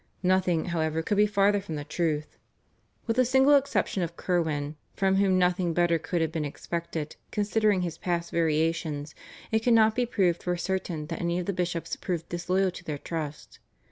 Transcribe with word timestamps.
Nothing, 0.23 0.65
however, 0.65 1.03
could 1.03 1.17
be 1.17 1.27
farther 1.27 1.61
from 1.61 1.75
the 1.75 1.83
truth. 1.83 2.39
With 3.05 3.17
the 3.17 3.23
single 3.23 3.53
exception 3.53 4.01
of 4.01 4.15
Curwen, 4.17 4.75
from 4.95 5.17
whom 5.17 5.37
nothing 5.37 5.75
better 5.75 5.99
could 5.99 6.21
have 6.21 6.31
been 6.31 6.43
expected 6.43 7.17
considering 7.29 7.81
his 7.81 7.99
past 7.99 8.31
variations, 8.31 9.13
it 9.51 9.59
cannot 9.61 9.93
be 9.93 10.07
proved 10.07 10.41
for 10.41 10.57
certain 10.57 11.05
that 11.05 11.21
any 11.21 11.37
of 11.37 11.45
the 11.45 11.53
bishops 11.53 11.95
proved 11.95 12.27
disloyal 12.29 12.71
to 12.71 12.83
their 12.83 12.97
trust. 12.97 13.59